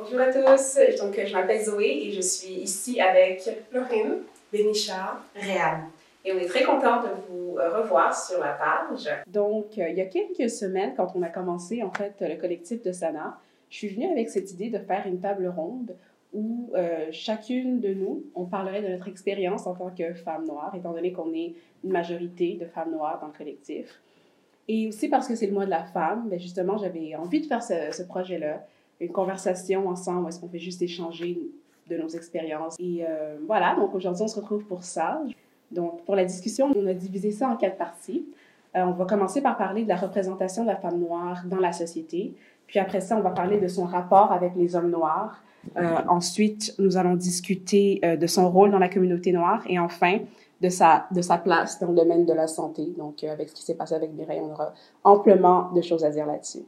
Bonjour 0.00 0.20
à 0.20 0.26
tous, 0.26 0.78
donc 1.00 1.18
je 1.26 1.32
m'appelle 1.32 1.60
Zoé 1.60 2.02
et 2.04 2.12
je 2.12 2.20
suis 2.20 2.52
ici 2.52 3.00
avec 3.00 3.42
Laurine, 3.72 4.18
Bénicha, 4.52 5.18
Réal. 5.34 5.86
Et 6.24 6.32
on 6.32 6.38
est 6.38 6.46
très 6.46 6.62
content 6.62 7.02
de 7.02 7.08
vous 7.28 7.58
euh, 7.58 7.82
revoir 7.82 8.16
sur 8.16 8.38
la 8.38 8.52
page. 8.52 9.10
Donc, 9.26 9.76
euh, 9.76 9.88
il 9.88 9.96
y 9.96 10.00
a 10.00 10.06
quelques 10.06 10.50
semaines, 10.50 10.94
quand 10.96 11.08
on 11.16 11.22
a 11.22 11.28
commencé 11.28 11.82
en 11.82 11.90
fait 11.90 12.14
le 12.20 12.36
collectif 12.36 12.80
de 12.84 12.92
Sana, 12.92 13.40
je 13.70 13.76
suis 13.76 13.88
venue 13.88 14.08
avec 14.08 14.30
cette 14.30 14.52
idée 14.52 14.70
de 14.70 14.78
faire 14.78 15.04
une 15.08 15.18
table 15.18 15.48
ronde 15.48 15.96
où 16.32 16.70
euh, 16.76 17.08
chacune 17.10 17.80
de 17.80 17.92
nous, 17.92 18.22
on 18.36 18.44
parlerait 18.44 18.82
de 18.82 18.88
notre 18.88 19.08
expérience 19.08 19.66
en 19.66 19.74
tant 19.74 19.90
que 19.90 20.14
femme 20.14 20.46
noire, 20.46 20.72
étant 20.76 20.92
donné 20.92 21.10
qu'on 21.10 21.34
est 21.34 21.54
une 21.82 21.90
majorité 21.90 22.54
de 22.54 22.66
femmes 22.66 22.92
noires 22.92 23.18
dans 23.20 23.26
le 23.26 23.36
collectif. 23.36 24.00
Et 24.68 24.86
aussi 24.86 25.08
parce 25.08 25.26
que 25.26 25.34
c'est 25.34 25.48
le 25.48 25.54
mois 25.54 25.64
de 25.64 25.70
la 25.70 25.82
femme, 25.82 26.28
ben 26.28 26.38
justement, 26.38 26.78
j'avais 26.78 27.16
envie 27.16 27.40
de 27.40 27.46
faire 27.46 27.64
ce 27.64 28.02
projet-là, 28.04 28.64
une 29.00 29.12
conversation 29.12 29.88
ensemble 29.88 30.28
est-ce 30.28 30.40
qu'on 30.40 30.48
fait 30.48 30.58
juste 30.58 30.82
échanger 30.82 31.40
de 31.88 31.96
nos 31.96 32.08
expériences. 32.08 32.76
Et 32.78 33.04
euh, 33.08 33.36
voilà, 33.46 33.74
donc 33.74 33.94
aujourd'hui, 33.94 34.22
on 34.22 34.28
se 34.28 34.38
retrouve 34.38 34.64
pour 34.64 34.84
ça. 34.84 35.22
Donc, 35.70 36.04
pour 36.04 36.16
la 36.16 36.24
discussion, 36.24 36.70
on 36.74 36.86
a 36.86 36.94
divisé 36.94 37.30
ça 37.30 37.48
en 37.48 37.56
quatre 37.56 37.76
parties. 37.76 38.26
Euh, 38.76 38.82
on 38.82 38.92
va 38.92 39.04
commencer 39.04 39.40
par 39.40 39.56
parler 39.56 39.84
de 39.84 39.88
la 39.88 39.96
représentation 39.96 40.62
de 40.62 40.68
la 40.68 40.76
femme 40.76 40.98
noire 40.98 41.42
dans 41.46 41.58
la 41.58 41.72
société. 41.72 42.34
Puis 42.66 42.78
après 42.78 43.00
ça, 43.00 43.16
on 43.16 43.22
va 43.22 43.30
parler 43.30 43.58
de 43.58 43.68
son 43.68 43.84
rapport 43.84 44.32
avec 44.32 44.52
les 44.56 44.76
hommes 44.76 44.90
noirs. 44.90 45.42
Euh, 45.76 45.96
ensuite, 46.08 46.74
nous 46.78 46.96
allons 46.96 47.14
discuter 47.14 48.00
de 48.02 48.26
son 48.26 48.50
rôle 48.50 48.70
dans 48.70 48.78
la 48.78 48.88
communauté 48.88 49.32
noire. 49.32 49.62
Et 49.66 49.78
enfin, 49.78 50.18
de 50.60 50.68
sa, 50.68 51.06
de 51.10 51.22
sa 51.22 51.38
place 51.38 51.78
dans 51.80 51.88
le 51.88 51.94
domaine 51.94 52.26
de 52.26 52.32
la 52.32 52.46
santé. 52.46 52.92
Donc, 52.96 53.24
avec 53.24 53.48
ce 53.48 53.54
qui 53.54 53.62
s'est 53.62 53.74
passé 53.74 53.94
avec 53.94 54.12
Mireille, 54.12 54.40
on 54.42 54.52
aura 54.52 54.74
amplement 55.04 55.70
de 55.72 55.80
choses 55.80 56.04
à 56.04 56.10
dire 56.10 56.26
là-dessus. 56.26 56.64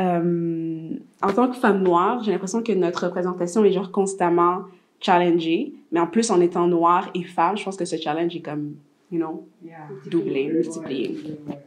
Euh, 0.00 0.96
en 1.22 1.32
tant 1.32 1.48
que 1.50 1.56
femme 1.56 1.82
noire, 1.82 2.22
j'ai 2.22 2.32
l'impression 2.32 2.62
que 2.62 2.72
notre 2.72 3.04
représentation 3.06 3.64
est 3.64 3.72
genre 3.72 3.90
constamment 3.92 4.62
challengée, 5.00 5.74
mais 5.92 6.00
en 6.00 6.06
plus 6.06 6.30
en 6.30 6.40
étant 6.40 6.66
noire 6.66 7.10
et 7.14 7.22
femme, 7.22 7.56
je 7.56 7.64
pense 7.64 7.76
que 7.76 7.84
ce 7.84 7.96
challenge 7.96 8.34
est 8.36 8.40
comme, 8.40 8.74
you 9.10 9.18
know, 9.18 9.46
Yeah. 9.64 9.88
doublé, 10.10 10.48
multiplié. 10.48 11.08
ouais. 11.48 11.58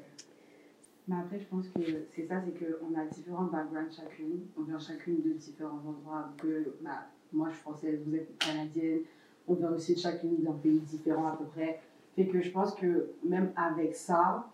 Mais 1.08 1.16
après, 1.22 1.38
je 1.40 1.46
pense 1.46 1.68
que 1.68 1.82
c'est 2.16 2.26
ça, 2.28 2.36
c'est 2.46 2.54
qu'on 2.58 2.98
a 2.98 3.06
différents 3.06 3.44
backgrounds 3.46 3.94
chacune. 3.96 4.40
On 4.58 4.64
vient 4.64 4.80
chacune 4.80 5.18
de 5.22 5.32
différents 5.34 5.82
endroits. 5.86 6.30
Que, 6.42 6.74
bah, 6.82 7.08
moi, 7.34 7.48
je 7.50 7.54
suis 7.56 7.62
française, 7.62 8.00
vous 8.08 8.16
êtes 8.16 8.38
canadienne. 8.40 9.00
On 9.48 9.56
vient 9.56 9.72
aussi 9.72 9.98
chacune 10.00 10.38
d'un 10.42 10.54
pays 10.54 10.80
différent 10.80 11.28
à 11.28 11.36
peu 11.38 11.44
près. 11.46 11.82
Fait 12.16 12.26
que 12.28 12.42
je 12.42 12.50
pense 12.52 12.74
que 12.76 13.08
même 13.28 13.52
avec 13.58 13.94
ça, 13.96 14.48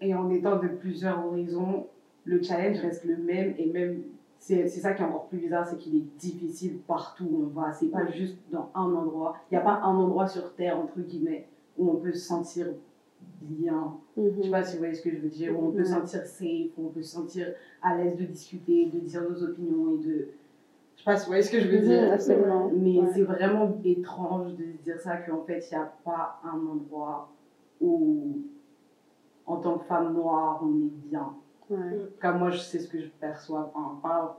et 0.00 0.14
en 0.14 0.30
étant 0.30 0.56
de 0.58 0.68
plusieurs 0.68 1.24
horizons, 1.26 1.86
le 2.24 2.42
challenge 2.42 2.78
reste 2.80 3.04
le 3.04 3.16
même. 3.16 3.54
Et 3.58 3.66
même, 3.66 4.02
c'est 4.38 4.66
ça 4.68 4.92
qui 4.92 5.02
est 5.02 5.04
encore 5.04 5.26
plus 5.26 5.38
bizarre, 5.38 5.66
c'est 5.66 5.76
qu'il 5.76 5.96
est 5.96 6.16
difficile 6.18 6.78
partout 6.86 7.26
où 7.30 7.42
on 7.44 7.60
va. 7.60 7.72
C'est 7.72 7.86
pas 7.88 8.06
juste 8.10 8.38
dans 8.50 8.70
un 8.74 8.92
endroit. 8.94 9.36
Il 9.50 9.54
n'y 9.54 9.60
a 9.60 9.64
pas 9.64 9.80
un 9.82 9.94
endroit 9.96 10.26
sur 10.26 10.54
Terre, 10.54 10.78
entre 10.78 11.00
guillemets, 11.00 11.46
où 11.78 11.90
on 11.90 11.96
peut 11.96 12.12
se 12.12 12.20
sentir 12.26 12.66
bien. 13.42 13.94
Je 14.16 14.42
sais 14.42 14.50
pas 14.50 14.62
si 14.62 14.74
vous 14.74 14.78
voyez 14.78 14.94
ce 14.94 15.02
que 15.02 15.10
je 15.10 15.18
veux 15.20 15.28
dire, 15.28 15.58
où 15.58 15.66
on 15.66 15.70
peut 15.72 15.84
se 15.84 15.92
sentir 15.92 16.24
safe, 16.26 16.70
où 16.78 16.86
on 16.86 16.88
peut 16.88 17.02
se 17.02 17.12
sentir 17.12 17.48
à 17.82 17.96
l'aise 17.96 18.16
de 18.16 18.24
discuter, 18.24 18.86
de 18.86 18.98
dire 18.98 19.22
nos 19.28 19.42
opinions 19.42 19.94
et 19.94 19.98
de. 19.98 20.28
Je 20.96 21.02
sais 21.02 21.04
pas 21.04 21.16
si 21.16 21.24
vous 21.24 21.30
voyez 21.30 21.42
ce 21.42 21.50
que 21.50 21.60
je 21.60 21.68
veux 21.68 21.78
dire. 21.78 22.02
Mhm, 22.02 22.10
absolument. 22.12 22.70
Mais 22.74 22.98
Ouais. 22.98 23.08
c'est 23.14 23.22
vraiment 23.22 23.78
étrange 23.84 24.54
de 24.56 24.64
dire 24.84 25.00
ça, 25.00 25.16
qu'en 25.18 25.42
fait, 25.42 25.64
il 25.70 25.74
n'y 25.74 25.82
a 25.82 25.92
pas 26.04 26.40
un 26.44 26.58
endroit 26.66 27.30
où, 27.80 28.38
en 29.46 29.56
tant 29.56 29.78
que 29.78 29.84
femme 29.84 30.12
noire, 30.14 30.60
on 30.62 30.76
est 30.76 31.08
bien. 31.10 31.32
Ouais. 31.70 31.76
Comme 32.20 32.38
moi, 32.38 32.50
je 32.50 32.58
sais 32.58 32.78
ce 32.80 32.88
que 32.88 33.00
je 33.00 33.08
perçois. 33.20 33.72
Enfin, 33.74 34.36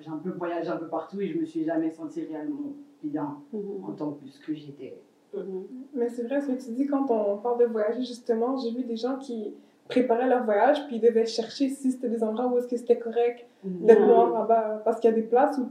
j'ai 0.00 0.10
un 0.10 0.16
peu 0.18 0.30
voyagé 0.30 0.68
un 0.68 0.76
peu 0.76 0.88
partout 0.88 1.20
et 1.20 1.28
je 1.28 1.38
me 1.38 1.44
suis 1.44 1.64
jamais 1.64 1.90
sentie 1.90 2.24
réellement 2.24 2.72
bien 3.02 3.36
Mhm. 3.52 3.84
en 3.88 3.92
tant 3.92 4.10
que 4.12 4.26
ce 4.28 4.40
que 4.40 4.52
j'étais. 4.54 4.98
Mhm. 5.34 5.64
Mais 5.94 6.08
c'est 6.08 6.24
vrai 6.24 6.40
ce 6.40 6.48
que 6.48 6.60
tu 6.64 6.70
dis 6.72 6.86
quand 6.86 7.08
on 7.10 7.36
parle 7.38 7.60
de 7.60 7.66
voyager, 7.66 8.02
justement. 8.02 8.56
J'ai 8.56 8.72
vu 8.72 8.84
des 8.84 8.96
gens 8.96 9.16
qui 9.16 9.54
préparaient 9.88 10.26
leur 10.28 10.44
voyage 10.44 10.84
puis 10.88 10.96
ils 10.96 11.00
devaient 11.00 11.26
chercher 11.26 11.68
si 11.68 11.92
c'était 11.92 12.08
des 12.08 12.24
endroits 12.24 12.48
où 12.48 12.58
est-ce 12.58 12.66
que 12.66 12.76
c'était 12.76 12.98
correct 12.98 13.46
d'être 13.62 14.00
Ouais. 14.00 14.06
noir 14.06 14.32
là-bas. 14.32 14.82
Parce 14.84 14.98
qu'il 14.98 15.08
y 15.10 15.12
a 15.12 15.16
des 15.16 15.22
places 15.22 15.56
où 15.58 15.68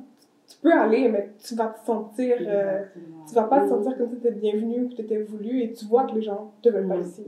tu 0.48 0.58
peux 0.60 0.72
aller, 0.72 1.10
mais 1.10 1.32
tu 1.44 1.56
vas 1.56 1.68
te 1.68 1.86
sentir. 1.86 2.38
euh, 2.40 2.84
tu 3.28 3.34
vas 3.36 3.44
pas 3.44 3.62
te 3.64 3.68
sentir 3.70 3.98
comme 3.98 4.08
si 4.12 4.16
tu 4.20 4.28
étais 4.28 4.32
bienvenu 4.32 4.84
ou 4.86 4.90
que 4.90 4.94
tu 4.96 5.02
étais 5.02 5.22
voulu 5.24 5.62
et 5.62 5.74
tu 5.74 5.86
vois 5.86 6.06
que 6.06 6.14
les 6.16 6.22
gens 6.22 6.54
te 6.62 6.70
veulent 6.70 6.88
pas 6.88 6.98
ici. 6.98 7.26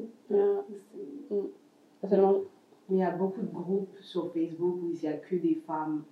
Mhm. 2.90 2.96
Mais 2.96 2.96
il 2.98 3.00
y 3.00 3.04
a 3.04 3.12
beaucoup 3.12 3.42
de 3.42 3.48
groupes 3.54 3.96
sur 4.02 4.32
Facebook 4.32 4.78
où 4.84 4.92
il 4.94 5.00
n'y 5.02 5.08
a 5.08 5.18
que 5.18 5.36
des 5.36 5.62
femmes 5.68 6.04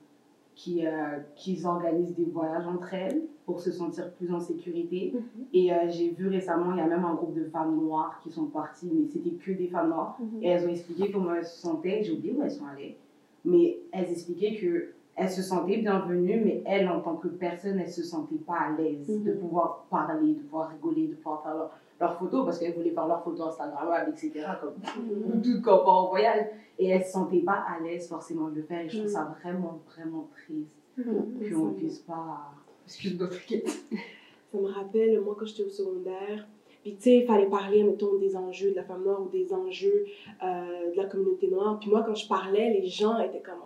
qui, 0.56 0.86
euh, 0.86 1.19
qui 1.36 1.62
organisent 1.66 2.16
des 2.16 2.25
voyages 2.25 2.66
entre 2.66 2.94
elles 2.94 3.22
pour 3.46 3.59
se 3.59 3.72
sentir 3.72 4.12
plus 4.13 4.34
en 4.34 4.40
sécurité. 4.40 5.13
Et 5.53 5.74
euh, 5.74 5.90
j'ai 5.90 6.09
vu 6.12 6.28
récemment, 6.30 6.72
il 6.72 6.78
y 6.78 6.81
a 6.81 6.88
même 6.88 7.03
un 7.06 7.13
groupe 7.13 7.36
de 7.36 7.44
femmes 7.46 7.75
noires 7.75 8.19
qui 8.24 8.31
sont 8.31 8.46
parties, 8.46 8.90
mais 8.94 9.06
c'était 9.08 9.31
que 9.31 9.52
des 9.52 9.68
femmes 9.68 9.90
noires. 9.90 10.18
Et 10.41 10.47
elles 10.47 10.66
ont 10.66 10.69
expliqué 10.72 11.12
comment 11.12 11.34
elles 11.36 11.46
se 11.46 11.59
sentaient. 11.59 12.03
J'ai 12.03 12.13
oublié 12.13 12.34
où 12.34 12.41
elles 12.44 12.52
sont 12.52 12.66
allées. 12.66 12.96
Mais 13.44 13.78
elles 13.92 14.09
expliquaient 14.12 14.56
que 14.56 14.92
elles 15.18 15.30
se 15.30 15.42
sentaient 15.44 15.78
bienvenues, 15.78 16.42
mais 16.44 16.62
elles, 16.66 16.90
en 16.90 17.00
tant 17.00 17.16
que 17.16 17.30
personne, 17.30 17.80
elles 17.80 17.90
se 17.92 18.03
sentaient 18.03 18.36
pas 18.36 18.57
à 18.68 18.72
l'aise 18.78 19.07
de 19.24 19.31
Mhm. 19.31 19.40
pouvoir 19.40 19.86
parler, 19.90 20.34
de 20.34 20.40
pouvoir 20.40 20.69
rigoler, 20.72 21.07
de 21.07 21.16
pouvoir 21.16 21.42
faire 21.44 21.56
leurs 21.56 21.72
leurs 22.00 22.17
photos, 22.17 22.45
parce 22.45 22.59
qu'elles 22.59 22.73
voulaient 22.75 22.91
faire 22.91 23.07
leurs 23.07 23.23
photos 23.23 23.47
Instagram, 23.50 24.06
etc. 24.09 24.45
Comme 24.61 25.41
tout 25.44 25.61
quand 25.63 25.83
on 25.85 25.89
en 25.89 26.09
voyage. 26.09 26.45
Et 26.78 26.89
elles 26.89 27.06
se 27.06 27.11
sentaient 27.13 27.39
pas 27.39 27.63
à 27.69 27.79
l'aise 27.81 28.09
forcément 28.09 28.50
de 28.50 28.56
le 28.57 28.63
faire. 28.63 28.81
Et 28.81 28.89
je 28.89 28.97
trouve 28.97 29.09
ça 29.09 29.33
vraiment, 29.41 29.79
vraiment 29.95 30.28
triste 30.33 30.69
Mhm. 30.97 31.53
qu'on 31.53 31.73
puisse 31.73 32.00
pas. 32.00 32.51
Excuse-moi, 32.85 33.28
t'inquiète. 33.28 33.67
Ça 34.51 34.57
me 34.57 34.67
rappelle, 34.67 35.19
moi, 35.22 35.35
quand 35.38 35.45
j'étais 35.45 35.63
au 35.63 35.69
secondaire, 35.69 36.47
puis 36.83 36.95
tu 36.95 37.01
sais, 37.01 37.17
il 37.17 37.25
fallait 37.25 37.47
parler, 37.50 37.83
mettons, 37.83 38.16
des 38.17 38.38
enjeux 38.38 38.72
de 38.72 38.75
la 38.75 38.83
femme 38.83 39.03
noire 39.03 39.22
ou 39.22 39.27
des 39.29 39.51
enjeux 39.53 40.06
euh, 40.44 40.91
de 40.91 40.95
la 40.97 41.06
communauté 41.06 41.50
noire. 41.50 41.77
Puis 41.81 41.89
moi, 41.89 42.03
quand 42.06 42.16
je 42.16 42.27
parlais, 42.29 42.69
les 42.79 42.85
gens 42.88 43.17
étaient 43.19 43.41
comme 43.41 43.59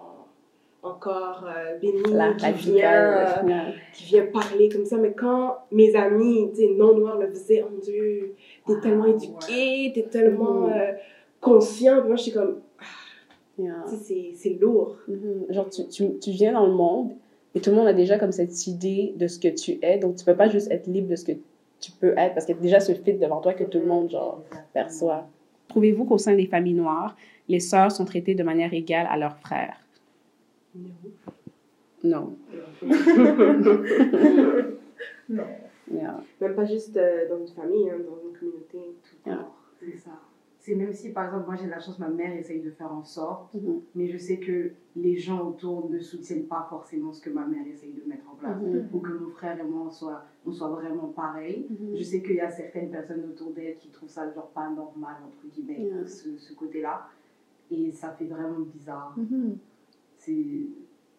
encore 0.81 1.45
euh, 1.47 1.77
bénis, 1.79 2.01
La 2.13 2.33
qui, 2.33 2.45
vient, 2.71 3.11
radicale, 3.11 3.45
euh, 3.49 3.71
qui 3.93 4.05
vient 4.05 4.25
parler 4.27 4.69
comme 4.69 4.85
ça. 4.85 4.97
Mais 4.97 5.11
quand 5.13 5.57
mes 5.71 5.95
amis, 5.95 6.49
tu 6.51 6.61
sais, 6.61 6.69
non 6.77 6.95
noirs 6.97 7.17
le 7.17 7.27
faisaient, 7.29 7.63
oh 7.65 7.69
mon 7.71 7.79
Dieu, 7.79 8.33
t'es 8.65 8.73
Ah, 8.77 8.81
tellement 8.81 9.03
ouais. 9.03 9.11
éduqué, 9.11 9.91
t'es 9.93 10.07
tellement 10.09 10.67
Mhm. 10.67 10.73
euh, 10.73 10.91
conscient. 11.41 12.05
Moi, 12.05 12.15
j'étais 12.15 12.37
comme, 12.39 12.59
Yeah. 13.57 13.83
tu 13.89 13.95
sais, 13.97 14.01
c'est- 14.03 14.31
c'est 14.35 14.49
lourd. 14.61 14.95
Mhm. 15.07 15.47
Genre, 15.49 15.69
tu, 15.69 15.85
tu, 15.87 16.17
tu 16.19 16.31
viens 16.31 16.53
dans 16.53 16.65
le 16.65 16.71
monde 16.73 17.11
et 17.55 17.59
tout 17.59 17.71
le 17.71 17.75
monde 17.75 17.87
a 17.87 17.93
déjà 17.93 18.17
comme 18.17 18.31
cette 18.31 18.67
idée 18.67 19.13
de 19.17 19.27
ce 19.27 19.37
que 19.37 19.49
tu 19.49 19.79
es, 19.81 19.97
donc 19.97 20.15
tu 20.15 20.23
peux 20.23 20.35
pas 20.35 20.47
juste 20.47 20.71
être 20.71 20.87
libre 20.87 21.09
de 21.09 21.15
ce 21.17 21.25
que 21.25 21.33
tu 21.81 21.91
peux 21.91 22.13
être 22.17 22.33
parce 22.33 22.45
qu'il 22.45 22.55
y 22.55 22.57
a 22.59 22.61
déjà 22.61 22.79
ce 22.79 22.93
fit 22.93 23.13
devant 23.13 23.41
toi 23.41 23.53
que 23.53 23.65
tout 23.65 23.79
le 23.79 23.85
monde, 23.85 24.09
genre, 24.11 24.41
perçoit. 24.73 25.27
Trouvez-vous 25.67 26.05
qu'au 26.05 26.17
sein 26.17 26.35
des 26.35 26.45
familles 26.45 26.73
noires, 26.73 27.15
les 27.49 27.59
sœurs 27.59 27.91
sont 27.91 28.05
traitées 28.05 28.33
de 28.35 28.43
manière 28.43 28.73
égale 28.73 29.07
à 29.09 29.17
leurs 29.17 29.37
frères? 29.39 29.75
Non. 32.03 32.37
Non. 35.29 35.43
Yeah. 35.91 36.23
Même 36.39 36.55
pas 36.55 36.65
juste 36.65 36.95
euh, 36.97 37.27
dans 37.29 37.39
une 37.39 37.47
famille, 37.53 37.89
hein, 37.89 37.97
dans 37.99 38.19
une 38.29 38.37
communauté. 38.37 38.95
Tout 39.03 39.29
Yeah. 39.29 39.47
C'est 39.79 39.97
ça. 39.97 40.11
C'est 40.61 40.75
même 40.75 40.93
si, 40.93 41.11
par 41.13 41.25
exemple, 41.25 41.45
moi 41.47 41.55
j'ai 41.55 41.67
la 41.67 41.79
chance, 41.79 41.97
ma 41.99 42.09
mère 42.09 42.33
essaye 42.37 42.61
de 42.61 42.69
faire 42.71 42.91
en 42.93 43.03
sorte, 43.03 43.53
Mhm. 43.53 43.81
mais 43.95 44.07
je 44.07 44.17
sais 44.17 44.37
que 44.39 44.71
les 44.95 45.15
gens 45.17 45.47
autour 45.47 45.89
ne 45.89 45.99
soutiennent 45.99 46.47
pas 46.47 46.65
forcément 46.69 47.11
ce 47.13 47.21
que 47.21 47.29
ma 47.29 47.45
mère 47.45 47.65
essaye 47.65 47.93
de 47.93 48.03
mettre 48.07 48.29
en 48.29 48.35
place. 48.35 48.61
Mhm. 48.61 48.87
Pour 48.89 49.01
que 49.01 49.11
mon 49.11 49.29
frère 49.31 49.57
et 49.59 49.63
moi, 49.63 49.83
on 49.87 49.89
soit, 49.89 50.21
on 50.45 50.51
soit 50.51 50.67
vraiment 50.69 51.07
pareils. 51.07 51.65
Mhm. 51.69 51.95
Je 51.95 52.03
sais 52.03 52.21
qu'il 52.21 52.35
y 52.35 52.41
a 52.41 52.49
certaines 52.51 52.91
personnes 52.91 53.23
autour 53.29 53.51
d'elle 53.51 53.75
qui 53.75 53.87
trouvent 53.89 54.09
ça 54.09 54.29
genre 54.31 54.49
pas 54.49 54.69
normal, 54.69 55.15
entre 55.25 55.53
guillemets, 55.53 55.89
ce, 56.05 56.37
ce 56.37 56.53
côté-là. 56.53 57.07
Et 57.71 57.91
ça 57.91 58.09
fait 58.11 58.25
vraiment 58.25 58.59
bizarre. 58.59 59.15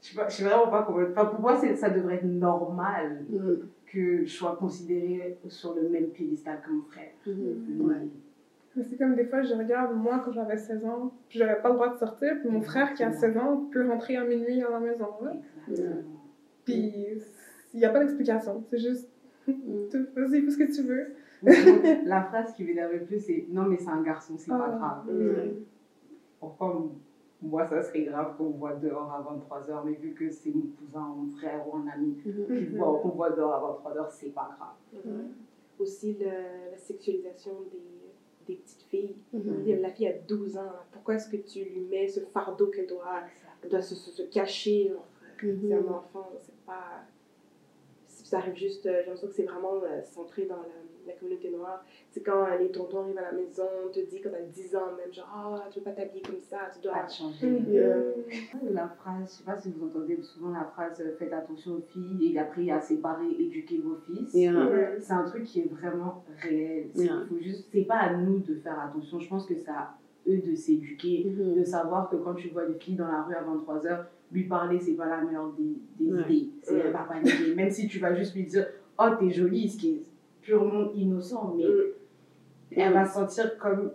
Je 0.02 0.08
sais 0.08 0.16
pas- 0.16 0.28
je 0.28 0.36
sais 0.36 0.44
vraiment 0.44 0.68
pas 0.70 0.82
comment... 0.84 1.06
Enfin, 1.10 1.26
pour 1.26 1.40
moi, 1.40 1.56
ça 1.76 1.90
devrait 1.90 2.14
être 2.16 2.24
normal 2.24 3.24
Mhm. 3.28 3.58
que 3.86 4.24
je 4.24 4.32
sois 4.32 4.56
considérée 4.56 5.36
sur 5.48 5.74
le 5.74 5.88
même 5.88 6.06
piédestal 6.08 6.60
que 6.64 6.70
mon 6.72 6.82
frère. 6.82 7.10
Ouais. 7.26 8.08
Mais 8.76 8.82
C'est 8.84 8.96
comme 8.96 9.14
des 9.14 9.24
fois, 9.26 9.42
je 9.42 9.52
regarde, 9.54 9.94
moi, 9.96 10.22
quand 10.24 10.32
j'avais 10.32 10.56
16 10.56 10.84
ans, 10.86 11.12
puis 11.28 11.38
j'avais 11.38 11.60
pas 11.60 11.68
le 11.68 11.74
droit 11.74 11.92
de 11.92 11.98
sortir, 11.98 12.34
puis 12.40 12.48
mon 12.48 12.62
frère 12.62 12.94
qui 12.94 13.02
a 13.02 13.12
16 13.12 13.36
ans 13.36 13.68
peut 13.72 13.86
rentrer 13.86 14.16
à 14.16 14.24
minuit 14.24 14.62
à 14.62 14.70
la 14.70 14.80
maison. 14.80 15.08
Puis 16.64 16.94
il 17.74 17.78
n'y 17.78 17.84
a 17.84 17.90
pas 17.90 18.00
d'explication, 18.00 18.64
c'est 18.70 18.78
juste, 18.78 19.08
vas-y, 19.46 20.42
fais 20.42 20.50
ce 20.50 20.58
que 20.58 20.74
tu 20.74 20.82
veux. 20.82 21.14
La 22.06 22.22
phrase 22.22 22.52
qui 22.54 22.64
m'énerve 22.64 22.92
le 22.92 23.00
plus, 23.04 23.18
c'est 23.18 23.46
non, 23.50 23.64
mais 23.64 23.78
c'est 23.78 23.88
un 23.90 24.02
garçon, 24.02 24.34
c'est 24.36 24.50
pas 24.50 24.70
Ah. 24.72 24.76
grave. 25.06 25.14
Mhm. 25.16 25.54
Pourquoi 26.38 26.90
moi 27.42 27.66
ça 27.66 27.82
serait 27.82 28.02
grave 28.04 28.36
qu'on 28.36 28.50
me 28.50 28.56
voit 28.58 28.74
dehors 28.74 29.10
à 29.12 29.22
23h, 29.22 29.82
mais 29.84 29.92
vu 29.94 30.12
que 30.14 30.30
c'est 30.30 30.50
mon 30.50 30.66
cousin, 30.78 31.00
mon 31.00 31.28
frère 31.36 31.66
ou 31.66 31.76
un 31.76 31.86
ami 31.88 32.16
Mhm. 32.24 32.46
qui 32.46 32.52
Mhm. 32.66 32.76
voit 32.76 32.98
qu'on 33.00 33.08
voit 33.10 33.30
dehors 33.30 33.52
à 33.54 33.60
23h, 33.60 34.10
c'est 34.10 34.30
pas 34.34 34.50
grave. 34.56 35.04
Ouais. 35.04 35.24
Aussi 35.78 36.14
le- 36.14 36.70
la 36.70 36.76
sexualisation 36.76 37.52
des, 37.72 38.12
des 38.46 38.54
petites 38.60 38.82
filles. 38.82 39.16
Mhm. 39.32 39.80
La 39.80 39.90
fille 39.90 40.08
a 40.08 40.18
12 40.28 40.56
ans, 40.58 40.72
pourquoi 40.92 41.14
est-ce 41.14 41.28
que 41.30 41.36
tu 41.36 41.64
lui 41.64 41.80
mets 41.80 42.06
ce 42.08 42.20
fardeau 42.20 42.66
qu'elle 42.66 42.86
doit 42.86 43.20
elle 43.62 43.68
doit 43.70 43.82
se, 43.82 43.94
se, 43.94 44.10
se 44.10 44.22
cacher. 44.22 44.92
Mhm. 45.42 45.58
C'est 45.68 45.74
un 45.74 45.88
enfant, 45.88 46.28
c'est 46.42 46.56
pas. 46.66 47.02
Ça 48.30 48.38
arrive 48.38 48.54
juste, 48.54 48.86
euh, 48.86 48.90
j'ai 49.00 49.06
l'impression 49.06 49.26
que 49.26 49.34
c'est 49.34 49.42
vraiment 49.42 49.74
euh, 49.82 50.00
centré 50.04 50.44
dans 50.46 50.54
la, 50.58 50.62
la 51.08 51.12
communauté 51.14 51.50
noire. 51.50 51.84
C'est 52.12 52.20
quand 52.22 52.44
euh, 52.44 52.58
les 52.60 52.70
tontons 52.70 53.00
arrivent 53.02 53.18
à 53.18 53.22
la 53.22 53.32
maison, 53.32 53.64
on 53.84 53.90
te 53.90 53.98
dit 53.98 54.20
quand 54.20 54.30
t'as 54.30 54.40
10 54.42 54.76
ans 54.76 54.92
même, 54.96 55.12
genre, 55.12 55.26
ah, 55.34 55.68
tu 55.68 55.80
veux 55.80 55.84
pas 55.84 55.90
t'habiller 55.90 56.22
comme 56.22 56.38
ça, 56.38 56.58
tu 56.72 56.80
dois. 56.80 56.92
Pas 56.92 57.08
changer. 57.08 57.60
Euh, 57.74 58.12
La 58.70 58.86
phrase, 58.86 59.24
je 59.32 59.38
sais 59.38 59.42
pas 59.44 59.56
si 59.56 59.72
vous 59.72 59.84
entendez 59.84 60.16
souvent 60.22 60.50
la 60.52 60.62
phrase 60.64 61.02
faites 61.18 61.32
attention 61.32 61.72
aux 61.72 61.80
filles 61.80 62.32
et 62.32 62.38
après 62.38 62.60
il 62.62 62.66
y 62.66 62.70
a 62.70 62.80
séparer, 62.80 63.26
éduquer 63.36 63.78
vos 63.78 63.96
fils. 64.06 64.32
Yeah. 64.32 65.00
C'est 65.00 65.12
un 65.12 65.24
truc 65.24 65.42
qui 65.42 65.62
est 65.62 65.68
vraiment 65.72 66.22
réel. 66.40 66.86
C'est 66.94 67.06
Yeah. 67.06 67.24
faut 67.28 67.38
juste, 67.40 67.66
c'est 67.72 67.82
pas 67.84 67.96
à 67.98 68.14
nous 68.14 68.38
de 68.38 68.54
faire 68.60 68.78
attention. 68.78 69.18
Je 69.18 69.28
pense 69.28 69.44
que 69.44 69.56
c'est 69.56 69.70
à 69.72 69.94
eux 70.28 70.36
de 70.38 70.54
s'éduquer, 70.54 71.24
Mhm. 71.26 71.56
de 71.58 71.64
savoir 71.64 72.08
que 72.08 72.14
quand 72.14 72.34
tu 72.34 72.50
vois 72.50 72.66
une 72.66 72.78
fille 72.78 72.94
dans 72.94 73.08
la 73.08 73.22
rue 73.24 73.34
à 73.34 73.42
23h, 73.42 74.04
lui 74.32 74.44
parler, 74.44 74.78
c'est 74.80 74.92
pas 74.92 75.06
la 75.06 75.20
meilleure 75.22 75.52
des, 75.58 75.76
des 76.04 76.12
Ouais. 76.12 76.22
idées. 76.32 76.50
C'est 76.62 76.74
Ouais. 76.74 76.90
va 76.90 77.00
paniquer. 77.00 77.54
Même 77.56 77.70
si 77.70 77.88
tu 77.88 77.98
vas 77.98 78.14
juste 78.14 78.34
lui 78.34 78.44
dire 78.44 78.66
Oh, 78.98 79.08
t'es 79.18 79.30
jolie, 79.30 79.68
ce 79.68 79.78
qui 79.78 79.90
est 79.92 80.02
purement 80.42 80.90
innocent, 80.94 81.54
mais 81.56 81.64
elle 82.82 82.92
va 82.92 83.04
se 83.06 83.14
sentir 83.14 83.56
comme 83.58 83.90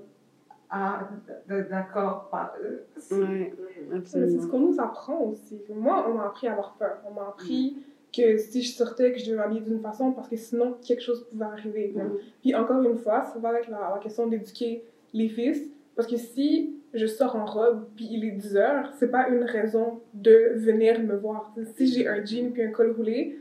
Ah, 0.69 1.07
d'accord, 1.47 2.27
pas. 2.31 2.53
euh, 2.61 2.79
c'est- 2.97 3.15
Ouais. 3.15 3.53
Mais 3.89 4.01
c'est 4.03 4.39
ce 4.39 4.47
qu'on 4.47 4.59
nous 4.59 4.79
apprend 4.79 5.19
aussi. 5.21 5.61
Moi, 5.73 6.05
on 6.09 6.15
m'a 6.15 6.25
appris 6.25 6.47
à 6.47 6.53
avoir 6.53 6.73
peur. 6.73 6.97
On 7.07 7.13
m'a 7.13 7.27
appris 7.29 7.77
que 8.15 8.37
si 8.37 8.61
je 8.63 8.71
sortais, 8.73 9.11
que 9.13 9.19
je 9.19 9.25
devais 9.25 9.37
m'habiller 9.37 9.61
d'une 9.61 9.79
façon 9.79 10.11
parce 10.11 10.27
que 10.27 10.35
sinon 10.35 10.75
quelque 10.85 11.01
chose 11.03 11.23
pouvait 11.29 11.45
arriver. 11.45 11.93
Puis 12.41 12.55
encore 12.55 12.81
une 12.81 12.97
fois, 12.97 13.23
ça 13.25 13.37
va 13.39 13.49
avec 13.49 13.67
la, 13.69 13.91
la 13.93 13.99
question 14.01 14.27
d'éduquer 14.27 14.83
les 15.13 15.29
fils. 15.29 15.61
Parce 15.95 16.07
que 16.07 16.17
si 16.17 16.75
je 16.93 17.05
sors 17.05 17.35
en 17.35 17.45
robe 17.45 17.85
puis 17.95 18.07
il 18.09 18.25
est 18.25 18.31
10 18.31 18.55
heures, 18.57 18.91
c'est 18.99 19.09
pas 19.09 19.29
une 19.29 19.43
raison 19.43 20.01
de 20.13 20.53
venir 20.55 20.99
me 21.01 21.15
voir. 21.15 21.53
Si 21.75 21.87
j'ai 21.87 22.07
un 22.07 22.23
jean 22.23 22.51
puis 22.51 22.63
un 22.63 22.71
col 22.71 22.91
roulé, 22.91 23.37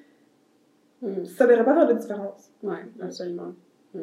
Mhm. 1.05 1.27
ça 1.27 1.47
devrait 1.47 1.65
pas 1.65 1.75
faire 1.75 1.89
de 1.89 2.01
différence. 2.01 2.51
Ouais, 2.63 2.85
absolument. 3.01 3.53
Mm. 3.95 3.99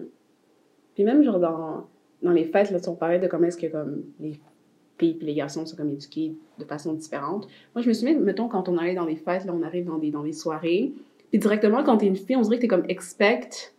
Puis 0.93 1.03
même, 1.03 1.23
genre, 1.23 1.39
dans, 1.39 1.87
dans 2.21 2.31
les 2.31 2.45
fêtes, 2.45 2.71
là, 2.71 2.77
on 2.87 2.95
parlait 2.95 3.19
de 3.19 3.27
comment 3.27 3.47
est-ce 3.47 3.57
que, 3.57 3.67
comme, 3.67 4.03
les 4.19 4.39
filles 4.99 5.17
et 5.19 5.25
les 5.25 5.33
garçons 5.33 5.65
sont, 5.65 5.75
comme, 5.75 5.89
éduqués 5.89 6.35
de 6.59 6.65
façon 6.65 6.93
différente. 6.93 7.47
Moi, 7.73 7.81
je 7.81 7.87
me 7.87 7.93
souviens, 7.93 8.19
mettons, 8.19 8.47
quand 8.47 8.69
on 8.69 8.77
allait 8.77 8.93
dans 8.93 9.05
les 9.05 9.15
fêtes, 9.15 9.45
là, 9.45 9.53
on 9.53 9.63
arrive 9.63 9.85
dans 9.85 9.97
des, 9.97 10.11
dans 10.11 10.23
des 10.23 10.33
soirées, 10.33 10.93
puis 11.29 11.39
directement, 11.39 11.83
quand 11.83 11.97
t'es 11.97 12.07
une 12.07 12.15
fille, 12.15 12.35
on 12.35 12.41
dirait 12.41 12.57
que 12.57 12.61
t'es 12.61 12.67
comme, 12.67 12.85
expect, 12.87 13.73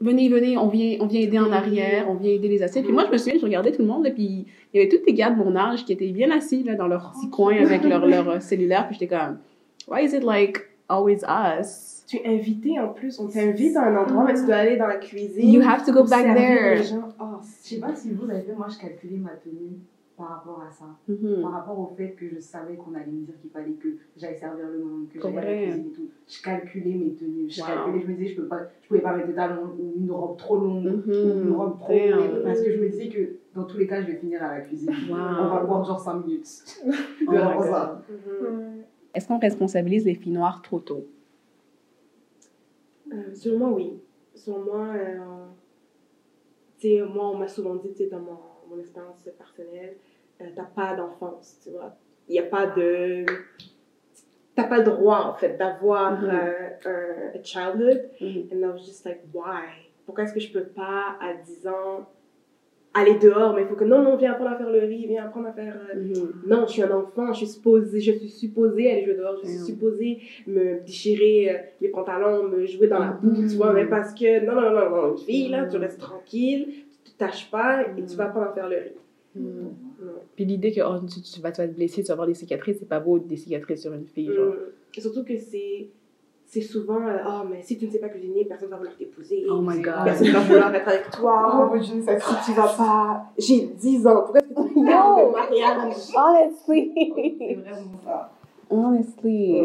venez, 0.00 0.28
venez, 0.28 0.56
on 0.58 0.68
vient, 0.68 0.98
on 1.00 1.06
vient 1.06 1.20
aider 1.20 1.38
en 1.38 1.52
arrière, 1.52 2.06
on 2.08 2.14
vient 2.14 2.32
aider 2.32 2.48
les 2.48 2.62
assiettes. 2.62 2.84
Puis 2.84 2.92
moi, 2.92 3.04
je 3.06 3.12
me 3.12 3.16
souviens, 3.18 3.38
je 3.38 3.44
regardais 3.44 3.72
tout 3.72 3.82
le 3.82 3.88
monde, 3.88 4.04
là, 4.04 4.10
puis 4.10 4.46
il 4.72 4.76
y 4.76 4.80
avait 4.80 4.88
tous 4.88 5.04
les 5.06 5.14
gars 5.14 5.30
de 5.30 5.36
mon 5.36 5.54
âge 5.56 5.84
qui 5.84 5.92
étaient 5.92 6.10
bien 6.10 6.30
assis, 6.30 6.62
là, 6.62 6.74
dans 6.74 6.88
leur 6.88 7.12
petit 7.12 7.30
coin 7.30 7.56
avec 7.56 7.82
leur, 7.84 8.06
leur 8.06 8.28
euh, 8.28 8.40
cellulaire, 8.40 8.86
puis 8.88 8.98
j'étais 8.98 9.14
comme, 9.14 9.38
why 9.88 10.04
is 10.04 10.14
it, 10.16 10.22
like, 10.24 10.58
always 10.88 11.20
us? 11.24 12.04
Tu 12.06 12.18
es 12.18 12.26
invité 12.26 12.78
en 12.78 12.88
plus, 12.88 13.18
on 13.18 13.28
t'invite 13.28 13.76
à 13.76 13.84
un 13.84 13.96
endroit, 13.96 14.24
mais 14.24 14.34
tu 14.34 14.44
dois 14.44 14.56
aller 14.56 14.76
dans 14.76 14.86
la 14.86 14.96
cuisine. 14.96 15.50
You 15.50 15.62
have 15.62 15.86
to 15.86 15.92
go 15.92 16.04
back 16.04 16.36
there. 16.36 16.76
les 16.76 16.82
gens. 16.82 17.08
Oh, 17.18 17.38
Je 17.62 17.68
sais 17.68 17.80
pas 17.80 17.94
si 17.94 18.10
vous 18.10 18.30
avez 18.30 18.42
vu, 18.42 18.52
moi 18.56 18.66
je 18.68 18.78
calculais 18.78 19.16
ma 19.16 19.30
tenue 19.30 19.78
par 20.16 20.28
rapport 20.28 20.62
à 20.62 20.70
ça. 20.70 20.86
Mhm. 21.08 21.42
Par 21.42 21.52
rapport 21.52 21.78
au 21.78 21.94
fait 21.96 22.12
que 22.12 22.28
je 22.28 22.38
savais 22.38 22.76
qu'on 22.76 22.94
allait 22.94 23.10
me 23.10 23.24
dire 23.26 23.38
qu'il 23.40 23.50
fallait 23.50 23.72
que 23.72 23.88
j'aille 24.16 24.36
servir 24.38 24.68
le 24.68 24.78
monde, 24.84 25.08
que 25.08 25.20
j'aille 25.20 25.38
à 25.38 25.44
la 25.44 25.56
cuisine 25.64 25.86
et 25.88 25.92
tout. 25.92 26.08
Je 26.28 26.42
calculais 26.42 26.94
mes 26.94 27.14
tenues. 27.14 27.50
Je 27.50 27.60
Wow. 27.60 27.66
calculais, 27.66 28.00
je 28.00 28.06
me 28.10 28.14
disais, 28.16 28.28
je 28.34 28.40
peux 28.40 28.46
pas, 28.48 28.60
je 28.82 28.88
pouvais 28.88 29.00
pas 29.00 29.16
mettre 29.16 29.28
de 29.28 29.32
talons 29.32 29.74
ou 29.78 29.94
une 29.96 30.10
robe 30.12 30.36
trop 30.36 30.56
longue. 30.56 31.02
Ou 31.06 31.10
une 31.10 31.52
robe 31.52 31.78
trop 31.78 31.92
longue. 31.92 32.42
Parce 32.44 32.60
que 32.62 32.70
je 32.70 32.78
me 32.80 32.88
disais 32.88 33.08
que 33.08 33.36
dans 33.54 33.64
tous 33.64 33.76
les 33.78 33.86
cas, 33.86 34.00
je 34.02 34.06
vais 34.06 34.16
finir 34.16 34.42
à 34.42 34.58
la 34.58 34.60
cuisine. 34.60 34.90
Wow. 35.08 35.16
On 35.16 35.48
va 35.48 35.64
boire 35.64 35.84
genre 35.84 36.00
5 36.00 36.24
minutes. 36.24 36.64
Oh 37.26 37.32
ça. 37.62 38.02
mhm. 38.08 38.46
Ouais. 38.46 38.84
Est-ce 39.14 39.26
qu'on 39.28 39.38
responsabilise 39.38 40.04
les 40.04 40.14
filles 40.14 40.32
noires 40.32 40.60
trop 40.62 40.78
tôt? 40.80 41.06
Euh, 43.12 43.34
sûrement 43.34 43.72
oui. 43.72 43.92
Sûrement, 44.34 44.90
euh, 44.92 45.46
tu 46.78 46.88
sais, 46.88 47.02
moi, 47.02 47.30
on 47.30 47.38
m'a 47.38 47.46
souvent 47.48 47.76
dit, 47.76 47.90
tu 47.92 47.98
sais, 48.04 48.06
dans 48.08 48.18
mon, 48.20 48.36
mon 48.70 48.78
expérience 48.78 49.22
personnelle, 49.36 49.94
euh, 50.40 50.44
t'as 50.54 50.64
pas 50.64 50.94
d'enfance, 50.94 51.58
tu 51.62 51.70
vois. 51.70 51.92
Il 52.28 52.32
n'y 52.32 52.38
a 52.38 52.44
pas 52.44 52.66
de. 52.66 53.24
T'as 54.56 54.64
pas 54.64 54.78
le 54.78 54.84
droit, 54.84 55.32
en 55.34 55.34
fait, 55.34 55.56
d'avoir 55.58 56.12
Mhm. 56.12 56.30
euh, 56.30 56.68
un 57.34 57.42
childhood. 57.42 58.02
Mhm. 58.20 58.44
And 58.52 58.56
I 58.60 58.66
was 58.66 58.84
just 58.86 59.04
like, 59.04 59.20
why? 59.32 59.90
Pourquoi 60.06 60.24
est-ce 60.24 60.34
que 60.34 60.40
je 60.40 60.52
peux 60.52 60.64
pas, 60.64 61.16
à 61.20 61.32
10 61.34 61.66
ans, 61.66 62.06
aller 62.92 63.14
dehors? 63.18 63.52
Mais 63.54 63.62
il 63.62 63.66
faut 63.66 63.74
que, 63.74 63.82
non, 63.84 64.00
non, 64.00 64.16
viens 64.16 64.32
apprendre 64.32 64.52
à 64.52 64.56
faire 64.56 64.70
le 64.70 64.78
riz, 64.80 65.06
viens 65.08 65.24
apprendre 65.24 65.48
à 65.48 65.52
faire. 65.52 65.74
euh, 65.92 65.98
Mhm. 65.98 66.32
non, 66.46 66.66
je 66.66 66.72
suis 66.72 66.82
un 66.82 66.90
enfant, 66.92 67.32
je 67.32 67.38
suis 67.38 67.46
supposée, 67.48 68.00
je 68.00 68.12
suis 68.12 68.28
supposée 68.28 68.90
aller 68.92 69.04
jouer 69.04 69.14
dehors, 69.14 69.36
je 69.42 69.48
suis 69.48 69.58
Ouais. 69.58 69.64
supposée 69.64 70.18
me 70.46 70.78
déchirer 70.84 71.50
euh, 71.50 71.58
les 71.80 71.88
pantalons, 71.88 72.44
me 72.44 72.64
jouer 72.66 72.86
dans 72.86 73.00
la 73.00 73.10
boue, 73.10 73.42
Mhm. 73.42 73.48
tu 73.48 73.56
vois, 73.56 73.72
mais 73.72 73.86
parce 73.86 74.14
que, 74.14 74.44
non, 74.44 74.54
non, 74.54 74.70
non, 74.70 74.90
non, 74.90 75.12
une 75.12 75.18
fille, 75.18 75.48
là, 75.48 75.64
tu 75.66 75.76
restes 75.78 75.98
tranquille, 76.00 76.84
tâches 77.18 77.50
pas 77.50 77.82
et 77.96 78.04
tu 78.04 78.16
vas 78.16 78.24
apprendre 78.26 78.46
à 78.46 78.52
faire 78.52 78.68
le 78.68 78.76
riz. 78.76 78.92
Non. 79.36 79.72
Puis 80.36 80.44
l'idée 80.44 80.72
que 80.72 80.80
oh, 80.80 81.00
tu, 81.06 81.20
tu 81.20 81.40
vas, 81.40 81.50
tu 81.50 81.60
vas 81.60 81.68
te 81.68 81.72
blesser, 81.74 82.02
tu 82.02 82.08
vas 82.08 82.12
avoir 82.12 82.26
des 82.28 82.34
cicatrices, 82.34 82.76
c'est 82.78 82.88
pas 82.88 83.00
beau 83.00 83.18
des 83.18 83.36
cicatrices 83.36 83.82
sur 83.82 83.92
une 83.92 84.06
fille. 84.06 84.32
Genre. 84.32 84.54
Et 84.96 85.00
surtout 85.00 85.24
que 85.24 85.36
c'est 85.36 85.88
c'est 86.46 86.60
souvent, 86.60 87.04
euh, 87.04 87.18
ah, 87.24 87.44
mais 87.50 87.62
si 87.62 87.76
tu 87.76 87.86
ne 87.86 87.90
sais 87.90 87.98
pas 87.98 88.08
cuisiner, 88.08 88.44
personne 88.44 88.68
va 88.68 88.76
vouloir 88.76 88.94
t'épouser. 88.96 89.44
Oh 89.50 89.60
my 89.60 89.80
god. 89.80 90.04
Personne 90.04 90.28
va 90.28 90.38
vouloir 90.40 90.74
être 90.74 90.88
avec 90.88 91.10
toi. 91.10 91.70
Oh, 91.74 91.76
je 91.82 91.94
ne 91.94 92.02
sais 92.02 92.20
Si 92.20 92.34
tu 92.46 92.52
vas 92.52 92.68
pas. 92.68 93.24
J'ai 93.36 93.66
10 93.66 94.06
ans, 94.06 94.20
pourquoi 94.22 94.40
est-ce 94.40 94.54
que 94.54 94.68
tu 94.68 94.74
de 94.74 95.32
mariage? 95.32 95.94
C'est 95.96 96.16
Honestly. 96.16 97.54
vraiment 97.56 97.98
ça. 98.04 98.30
Honestly. 98.70 99.62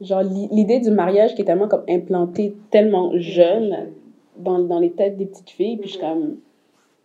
Genre 0.00 0.22
l'i- 0.22 0.48
l'idée 0.50 0.80
du 0.80 0.90
mariage 0.90 1.34
qui 1.36 1.42
est 1.42 1.44
tellement 1.44 1.68
comme 1.68 1.84
implantée 1.88 2.56
tellement 2.70 3.12
jeune 3.16 3.90
dans, 4.36 4.58
dans 4.60 4.80
les 4.80 4.90
têtes 4.90 5.16
des 5.16 5.26
petites 5.26 5.50
filles, 5.50 5.76
puis 5.76 5.88
je 5.88 5.94
suis 5.94 6.00
comme, 6.00 6.36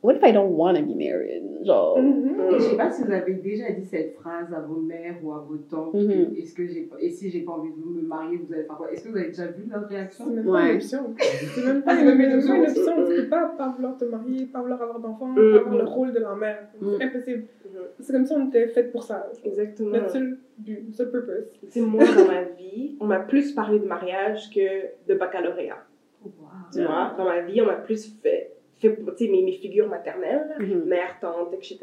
what 0.03 0.15
if 0.15 0.23
I 0.23 0.31
don't 0.31 0.51
want 0.55 0.75
to 0.75 0.83
be 0.83 0.95
married? 0.95 1.43
Genre. 1.65 1.97
Mhm. 1.97 2.39
Et 2.51 2.59
je 2.59 2.63
sais 2.63 2.77
pas 2.77 2.91
si 2.91 3.03
vous 3.03 3.11
avez 3.11 3.35
déjà 3.35 3.71
dit 3.71 3.85
cette 3.85 4.13
phrase 4.15 4.53
à 4.53 4.59
vos 4.59 4.75
mères 4.81 5.15
ou 5.23 5.31
à 5.31 5.39
vos 5.39 5.55
tantes. 5.57 5.93
Mhm. 5.93 6.33
que 6.33 6.39
Est-ce 6.39 6.53
que 6.53 6.67
j'ai 6.67 6.89
et 6.99 7.09
si 7.09 7.29
j'ai 7.29 7.41
pas 7.41 7.53
envie 7.53 7.71
de 7.71 7.77
me 7.77 8.01
marier, 8.05 8.37
vous 8.37 8.53
allez 8.53 8.63
faire 8.65 8.75
quoi? 8.75 8.91
Est-ce 8.91 9.05
que 9.05 9.09
vous 9.09 9.17
avez 9.17 9.27
déjà 9.27 9.47
vu 9.47 9.63
leur 9.69 9.87
réaction? 9.87 10.25
C'est 10.27 10.35
même 10.35 10.45
pas 10.45 10.51
Ouais. 10.51 10.69
une 10.71 10.75
option. 10.75 11.15
C'est 11.55 11.65
même 11.65 11.81
pas 11.83 11.95
une, 11.99 12.05
même 12.05 12.21
une 12.21 12.33
option. 12.37 13.05
Tu 13.05 13.15
peux 13.21 13.29
pas, 13.29 13.53
pas 13.57 13.69
vouloir 13.75 13.97
te 13.97 14.05
marier, 14.05 14.45
pas 14.47 14.61
vouloir 14.61 14.81
avoir 14.81 14.99
d'enfants, 14.99 15.33
pas 15.33 15.41
avoir 15.41 15.77
le 15.77 15.85
rôle 15.85 16.11
de 16.13 16.19
la 16.19 16.35
mère. 16.35 16.59
C'est 16.97 17.03
impossible. 17.05 17.45
Mhm. 17.65 17.79
C'est 18.01 18.13
comme 18.13 18.25
si 18.25 18.33
on 18.33 18.47
était 18.49 18.67
fait 18.67 18.83
pour 18.83 19.03
ça. 19.03 19.31
Exactement. 19.43 19.89
Notre 19.91 20.09
seul 20.09 20.37
but, 20.57 20.83
notre 20.85 20.97
seul 20.97 21.11
purpose. 21.11 21.59
Sais, 21.69 21.81
moi, 21.81 22.03
dans 22.03 22.27
ma 22.27 22.43
vie, 22.43 22.97
on 22.99 23.05
m'a 23.05 23.19
plus 23.19 23.53
parlé 23.53 23.79
de 23.79 23.85
mariage 23.85 24.49
que 24.53 25.09
de 25.11 25.17
baccalauréat. 25.17 25.77
Wow. 26.23 26.31
Tu 26.73 26.81
vois, 26.83 27.13
dans 27.17 27.25
ma 27.25 27.41
vie, 27.41 27.61
on 27.61 27.65
m'a 27.65 27.75
plus 27.75 28.13
fait, 28.21 28.51
fait 28.89 29.27
mes, 29.27 29.41
mes 29.43 29.51
figures 29.53 29.87
maternelles, 29.87 30.55
Mhm. 30.59 30.83
mère, 30.85 31.17
tante, 31.21 31.53
etc., 31.53 31.79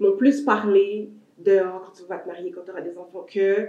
m'ont 0.00 0.16
plus 0.16 0.42
parlé 0.42 1.08
de 1.38 1.58
oh, 1.64 1.80
quand 1.84 1.92
tu 1.92 2.04
vas 2.08 2.18
te 2.18 2.28
marier, 2.28 2.50
quand 2.50 2.62
tu 2.64 2.70
auras 2.70 2.80
des 2.80 2.96
enfants, 2.96 3.26
que 3.32 3.68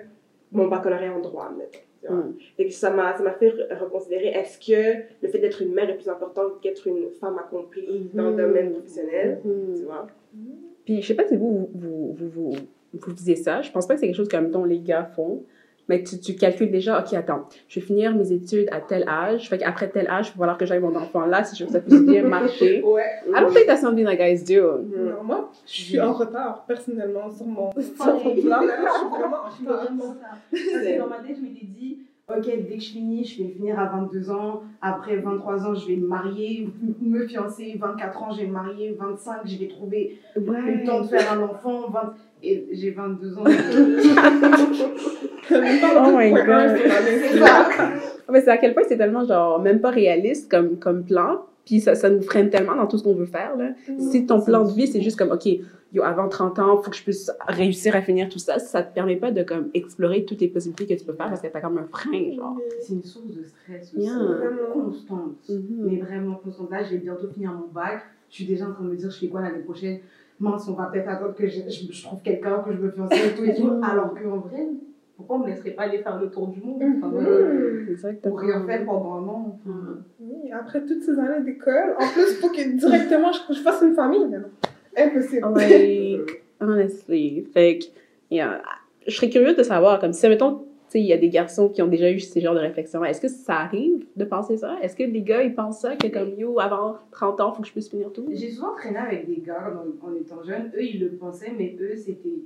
mon 0.51 0.67
baccalauréat 0.67 1.13
en 1.13 1.19
droit, 1.19 1.51
mettons. 1.57 1.79
Mhm. 2.13 2.35
Fait 2.55 2.65
que 2.65 2.71
ça 2.71 2.91
m'a 2.91 3.13
fait 3.15 3.49
re- 3.49 3.79
reconsidérer 3.79 4.27
est-ce 4.27 4.59
que 4.59 5.01
le 5.23 5.27
fait 5.27 5.39
d'être 5.39 5.61
une 5.63 5.73
mère 5.73 5.89
est 5.89 5.95
plus 5.95 6.07
important 6.09 6.43
qu'être 6.61 6.85
une 6.87 7.09
femme 7.19 7.37
accomplie 7.39 8.11
dans 8.13 8.25
le 8.25 8.31
Mhm. 8.31 8.37
domaine 8.37 8.71
professionnel 8.73 9.39
Mhm. 9.43 9.75
tu 9.75 9.83
vois 9.85 10.05
Puis 10.85 11.01
je 11.01 11.07
sais 11.07 11.15
pas 11.15 11.27
si 11.27 11.35
vous, 11.35 11.67
vous, 11.73 12.13
vous, 12.13 12.29
vous, 12.29 12.51
vous 12.93 13.11
disiez 13.11 13.35
ça. 13.35 13.63
Je 13.63 13.71
pense 13.71 13.87
pas 13.87 13.95
que 13.95 13.99
c'est 14.01 14.05
quelque 14.05 14.15
chose 14.17 14.29
dont 14.51 14.63
les 14.65 14.79
gars 14.79 15.05
font. 15.15 15.43
Mais 15.87 16.03
tu, 16.03 16.19
tu 16.19 16.35
calcules 16.35 16.71
déjà, 16.71 16.99
ok, 16.99 17.13
attends, 17.13 17.47
je 17.67 17.79
vais 17.79 17.85
finir 17.85 18.15
mes 18.15 18.31
études 18.31 18.67
à 18.71 18.81
tel 18.81 19.07
âge. 19.07 19.49
Fait 19.49 19.57
qu'après 19.57 19.89
tel 19.89 20.07
âge, 20.07 20.27
il 20.27 20.31
va 20.31 20.39
falloir 20.39 20.57
que 20.57 20.65
j'aille 20.65 20.79
mon 20.79 20.95
enfant 20.95 21.25
là 21.25 21.43
si 21.43 21.55
je 21.55 21.63
veux 21.63 21.67
que 21.67 21.73
ça 21.73 21.79
puisse 21.79 22.01
bien 22.01 22.23
marcher. 22.23 22.81
ouais 22.85 23.03
I 23.27 23.41
don't 23.41 23.53
think 23.53 23.67
that's 23.67 23.81
something 23.81 24.05
that 24.05 24.15
guys 24.15 24.43
do. 24.43 24.79
Non, 24.83 25.23
moi, 25.23 25.51
je 25.65 25.71
suis 25.71 25.99
en 25.99 26.13
retard, 26.13 26.65
personnellement, 26.67 27.29
sur 27.29 27.45
mon, 27.45 27.71
sur 27.71 28.05
mon 28.05 28.35
plan. 28.35 28.61
Je 29.45 29.57
suis 29.57 29.65
vraiment 29.65 30.05
en 30.05 30.09
retard. 30.09 30.99
dans 30.99 31.07
ma 31.07 31.17
tête, 31.17 31.37
je 31.37 31.41
m'étais 31.41 31.65
dit, 31.65 31.99
ok, 32.27 32.45
dès 32.45 32.77
que 32.77 32.83
je 32.83 32.89
finis, 32.91 33.25
je 33.25 33.43
vais 33.43 33.49
finir 33.49 33.79
à 33.79 33.85
22 33.85 34.31
ans. 34.31 34.63
Après 34.81 35.17
23 35.17 35.65
ans, 35.65 35.75
je 35.75 35.87
vais 35.87 35.95
me 35.95 36.07
marier, 36.07 36.67
me 37.01 37.27
fiancer. 37.27 37.75
24 37.79 38.23
ans, 38.23 38.31
je 38.31 38.41
vais 38.41 38.47
me 38.47 38.53
marier. 38.53 38.95
25, 38.99 39.41
je 39.45 39.57
vais 39.57 39.67
trouver 39.67 40.19
le 40.35 40.85
temps 40.85 41.01
de 41.01 41.07
faire 41.07 41.31
un 41.33 41.43
enfant. 41.43 41.89
20... 41.89 42.13
Et 42.43 42.67
j'ai 42.71 42.91
22 42.91 43.37
ans. 43.37 43.43
Oh 45.47 46.17
my 46.17 46.31
God. 46.31 46.75
C'est 46.75 47.37
ça. 47.37 47.67
Mais 48.31 48.41
c'est 48.41 48.49
à 48.49 48.57
quel 48.57 48.73
point 48.73 48.81
c'est 48.87 48.97
tellement 48.97 49.25
genre 49.25 49.61
même 49.61 49.79
pas 49.79 49.91
réaliste 49.91 50.49
comme, 50.49 50.79
comme 50.79 51.03
plan. 51.03 51.45
Puis 51.65 51.79
ça, 51.79 51.95
ça 51.95 52.09
nous 52.09 52.21
freine 52.21 52.49
tellement 52.49 52.75
dans 52.75 52.87
tout 52.87 52.97
ce 52.97 53.03
qu'on 53.03 53.15
veut 53.15 53.25
faire. 53.25 53.57
Là. 53.57 53.71
Si 53.97 54.25
ton 54.25 54.39
plan 54.41 54.63
de 54.63 54.71
vie, 54.71 54.87
c'est 54.87 55.01
juste 55.01 55.17
comme, 55.17 55.31
OK, 55.31 55.47
yo, 55.91 56.03
avant 56.03 56.29
30 56.29 56.59
ans, 56.59 56.77
faut 56.77 56.91
que 56.91 56.97
je 56.97 57.03
puisse 57.03 57.31
réussir 57.47 57.95
à 57.95 58.01
finir 58.01 58.29
tout 58.29 58.39
ça, 58.39 58.59
ça 58.59 58.83
te 58.83 58.93
permet 58.93 59.15
pas 59.15 59.31
de 59.31 59.41
comme 59.43 59.69
explorer 59.73 60.25
toutes 60.25 60.41
les 60.41 60.47
possibilités 60.47 60.85
que 60.85 60.99
tu 60.99 61.05
peux 61.05 61.13
faire 61.13 61.27
parce 61.27 61.41
que 61.41 61.47
t'as 61.47 61.61
comme 61.61 61.77
un 61.77 61.87
frein, 61.87 62.33
genre. 62.35 62.57
C'est 62.81 62.93
une 62.93 63.03
source 63.03 63.33
de 63.33 63.43
stress 63.43 63.93
aussi. 63.95 64.05
Yeah. 64.05 64.19
Constante. 64.73 65.49
Mhm. 65.49 65.65
Mais 65.79 65.97
vraiment 65.97 66.35
constante. 66.35 66.69
Là, 66.69 66.83
je 66.83 66.91
vais 66.91 66.97
bientôt 66.97 67.27
finir 67.29 67.51
mon 67.51 67.67
bac. 67.73 68.03
Je 68.29 68.35
suis 68.35 68.45
déjà 68.45 68.67
en 68.67 68.73
train 68.73 68.83
de 68.83 68.89
me 68.89 68.95
dire, 68.95 69.09
je 69.09 69.17
fais 69.17 69.27
quoi 69.27 69.41
l'année 69.41 69.63
prochaine? 69.63 69.99
Mince, 70.39 70.67
on 70.67 70.73
va 70.73 70.85
peut-être 70.87 71.07
attendre 71.07 71.33
que 71.33 71.47
je, 71.47 71.61
je, 71.69 71.91
je 71.91 72.03
trouve 72.03 72.21
quelqu'un, 72.21 72.59
que 72.59 72.73
je 72.73 72.77
me 72.77 72.91
fiance 72.91 73.09
et 73.11 73.33
tout 73.35 73.43
et 73.45 73.55
tout. 73.55 73.71
Alors 73.81 74.13
qu'en 74.13 74.37
vrai, 74.37 74.67
pourquoi 75.15 75.37
on 75.37 75.39
me 75.39 75.47
laisserait 75.47 75.71
pas 75.71 75.83
aller 75.83 75.99
faire 75.99 76.19
le 76.19 76.29
tour 76.29 76.47
du 76.49 76.59
monde 76.61 76.81
enfin, 76.97 77.07
Mhm. 77.09 78.19
Pour 78.23 78.39
rien 78.39 78.65
faire 78.65 78.85
pendant 78.85 79.13
un 79.15 79.27
an. 79.27 79.59
enfin, 79.65 79.97
Oui, 80.19 80.51
après 80.51 80.81
toutes 80.85 81.01
ces 81.03 81.17
années 81.19 81.43
d'école, 81.45 81.95
en 81.99 82.07
plus, 82.07 82.31
il 82.31 82.35
faut 82.41 82.49
que 82.49 82.77
directement 82.77 83.31
je, 83.31 83.53
je 83.53 83.59
fasse 83.61 83.81
une 83.81 83.93
famille. 83.93 84.25
non? 84.25 84.39
Impossible. 84.97 85.45
Ouais, 85.47 86.21
honestly. 86.61 87.43
Fait 87.53 87.79
que, 87.79 87.85
yeah, 88.33 88.61
je 89.07 89.15
serais 89.15 89.29
curieuse 89.29 89.55
de 89.55 89.63
savoir, 89.63 89.99
comme 89.99 90.13
si, 90.13 90.27
mettons, 90.27 90.55
tu 90.59 90.63
sais, 90.87 90.99
il 90.99 91.05
y 91.05 91.13
a 91.13 91.17
des 91.17 91.29
garçons 91.29 91.69
qui 91.69 91.81
ont 91.81 91.87
déjà 91.87 92.09
eu 92.11 92.19
ces 92.19 92.41
genres 92.41 92.53
de 92.53 92.59
réflexions. 92.59 93.03
Est-ce 93.03 93.19
que 93.21 93.27
ça 93.27 93.55
arrive 93.55 94.05
de 94.15 94.23
penser 94.25 94.57
ça? 94.57 94.77
Est-ce 94.81 94.95
que 94.95 95.03
les 95.03 95.21
gars, 95.21 95.41
ils 95.43 95.53
pensent 95.55 95.79
ça, 95.81 95.95
que 95.95 96.07
comme, 96.07 96.29
yo, 96.37 96.59
avant 96.59 96.97
30 97.11 97.41
ans, 97.41 97.53
faut 97.53 97.61
que 97.61 97.67
je 97.67 97.73
puisse 97.73 97.89
finir 97.89 98.11
tout? 98.13 98.25
J'ai 98.31 98.51
souvent 98.51 98.73
traîné 98.75 98.97
avec 98.97 99.27
des 99.27 99.41
gars 99.41 99.73
en, 100.03 100.07
en 100.07 100.15
étant 100.15 100.43
jeune. 100.43 100.71
Eux, 100.75 100.83
ils 100.83 100.99
le 100.99 101.09
pensaient, 101.09 101.51
mais 101.57 101.75
eux, 101.81 101.95
c'était 101.95 102.39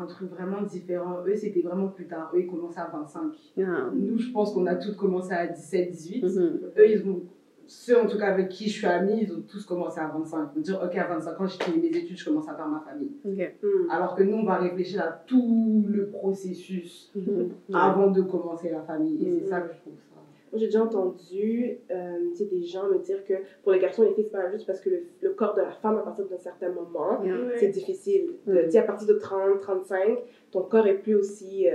un 0.00 0.06
truc 0.06 0.30
vraiment 0.30 0.62
différent. 0.62 1.18
Eux, 1.26 1.34
c'était 1.36 1.62
vraiment 1.62 1.88
plus 1.88 2.06
tard. 2.06 2.30
Eux, 2.34 2.40
ils 2.40 2.46
commençaient 2.46 2.80
à 2.80 2.90
25. 2.92 3.32
Yeah. 3.56 3.90
Nous, 3.94 4.18
je 4.18 4.30
pense 4.32 4.52
qu'on 4.52 4.66
a 4.66 4.74
tous 4.74 4.94
commencé 4.96 5.32
à 5.32 5.46
17, 5.46 5.90
18. 5.90 6.22
Mhm. 6.24 6.60
Eux, 6.78 6.90
ils 6.90 7.08
ont, 7.08 7.22
ceux 7.66 7.98
en 8.00 8.06
tout 8.06 8.18
cas 8.18 8.26
avec 8.26 8.48
qui 8.50 8.68
je 8.68 8.78
suis 8.78 8.86
amie, 8.86 9.20
ils 9.22 9.32
ont 9.32 9.42
tous 9.48 9.64
commencé 9.64 9.98
à 10.00 10.08
25. 10.08 10.48
Ils 10.52 10.56
vont 10.56 10.60
dire, 10.62 10.80
ok, 10.84 10.96
à 10.96 11.06
25 11.06 11.40
ans, 11.40 11.46
j'ai 11.46 11.64
fini 11.64 11.78
mes 11.90 11.96
études, 11.96 12.18
je 12.18 12.24
commence 12.24 12.48
à 12.48 12.54
faire 12.54 12.68
ma 12.68 12.80
famille. 12.80 13.12
Hmm. 13.24 13.90
Alors 13.90 14.14
que 14.14 14.22
nous, 14.22 14.36
on 14.36 14.44
va 14.44 14.56
réfléchir 14.56 15.00
à 15.02 15.08
tout 15.26 15.84
le 15.88 16.06
processus 16.08 17.10
Mhm. 17.14 17.50
avant 17.72 18.10
de 18.10 18.22
commencer 18.22 18.70
la 18.70 18.82
famille. 18.82 19.24
Et 19.26 19.30
c'est 19.30 19.42
Mhm. 19.44 19.48
ça 19.48 19.60
que 19.60 19.72
je 19.72 19.78
trouve 19.80 19.94
ça. 19.94 20.20
Moi, 20.54 20.60
j'ai 20.60 20.66
déjà 20.66 20.84
entendu 20.84 21.78
euh, 21.90 22.18
des 22.38 22.62
gens 22.62 22.86
me 22.88 22.98
dire 23.00 23.24
que 23.24 23.34
pour 23.64 23.72
les 23.72 23.80
garçons 23.80 24.04
et 24.04 24.10
les 24.10 24.14
filles, 24.14 24.24
c'est 24.30 24.30
pas 24.38 24.52
juste 24.52 24.66
parce 24.68 24.80
que 24.80 24.88
le, 24.88 25.02
le 25.20 25.30
corps 25.30 25.54
de 25.56 25.62
la 25.62 25.72
femme, 25.72 25.98
à 25.98 26.02
partir 26.02 26.26
d'un 26.26 26.38
certain 26.38 26.68
moment, 26.70 27.20
Yeah. 27.24 27.34
c'est 27.56 27.70
difficile. 27.70 28.34
Mm. 28.46 28.68
Tu 28.70 28.76
à 28.78 28.82
partir 28.82 29.08
de 29.08 29.14
30, 29.14 29.60
35, 29.60 30.18
ton 30.52 30.62
corps 30.62 30.86
est 30.86 30.98
plus 30.98 31.16
aussi. 31.16 31.68
euh, 31.68 31.74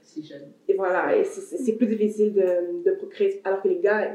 Si 0.00 0.22
jeune. 0.22 0.46
et 0.68 0.74
voilà, 0.74 1.16
et 1.16 1.24
c'est- 1.24 1.72
plus 1.76 1.88
difficile 1.88 2.32
de, 2.32 2.84
de 2.88 2.94
procréer. 2.96 3.40
Alors 3.42 3.60
que 3.62 3.66
les 3.68 3.80
gars, 3.80 4.06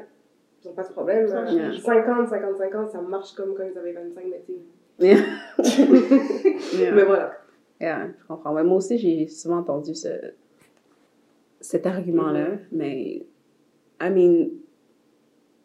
ils 0.63 0.67
n'ont 0.69 0.73
pas 0.73 0.83
ce 0.85 0.93
problème. 0.93 1.27
Hein. 1.33 1.51
Yeah. 1.53 1.73
50, 1.77 2.29
55 2.29 2.75
ans, 2.75 2.87
ça 2.87 3.01
marche 3.01 3.33
comme 3.35 3.53
quand 3.53 3.63
ils 3.69 3.77
avaient 3.77 3.91
25, 3.91 4.23
mais 4.31 4.41
tu. 4.45 4.53
Yeah. 6.79 6.93
Mais 6.93 7.03
voilà. 7.03 7.33
Yeah, 7.81 8.07
je 8.17 8.25
comprends. 8.27 8.53
Ouais, 8.53 8.63
moi 8.63 8.77
aussi, 8.77 8.97
j'ai 8.97 9.27
souvent 9.27 9.57
entendu 9.57 9.93
ce, 9.93 10.07
cet 11.59 11.85
argument-là, 11.85 12.51
mais, 12.71 13.25
I 14.01 14.09
mean, 14.09 14.49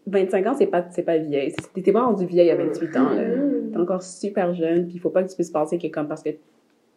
25 0.06 0.46
ans, 0.46 0.54
c'est 0.54 0.66
pas, 0.66 0.84
c'est 0.90 1.02
pas 1.02 1.18
vieille. 1.18 1.54
T'es 1.75 1.92
pas 1.92 2.02
rendu 2.02 2.26
vieille 2.26 2.50
à 2.50 2.56
28 2.56 2.96
ans, 2.96 3.10
là. 3.10 3.22
Mhm. 3.28 3.70
T'es 3.72 3.78
encore 3.78 4.02
super 4.02 4.54
jeune, 4.54 4.87
puis 4.87 4.94
il 4.96 5.00
faut 5.00 5.10
pas 5.10 5.22
que 5.22 5.28
tu 5.28 5.34
puisses 5.34 5.50
penser 5.50 5.78
que 5.78 5.87
comme 5.88 6.08
parce 6.08 6.22
que 6.22 6.30